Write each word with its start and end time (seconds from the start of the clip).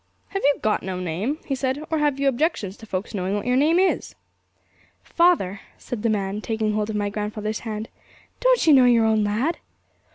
'Have 0.29 0.41
you 0.43 0.55
got 0.63 0.81
no 0.81 0.99
name?' 0.99 1.37
he 1.45 1.53
said, 1.53 1.85
'or 1.91 1.99
have 1.99 2.19
you 2.19 2.27
objections 2.27 2.75
to 2.77 2.87
folks 2.87 3.13
knowing 3.13 3.35
what 3.35 3.45
your 3.45 3.55
name 3.55 3.77
is?' 3.77 4.15
'Father!' 5.03 5.61
said 5.77 6.01
the 6.01 6.09
man, 6.09 6.41
taking 6.41 6.73
hold 6.73 6.89
of 6.89 6.95
my 6.95 7.11
grandfather's 7.11 7.59
hand, 7.59 7.87
'don't 8.39 8.65
you 8.65 8.73
know 8.73 8.85
your 8.85 9.05
own 9.05 9.23
lad?' 9.23 9.59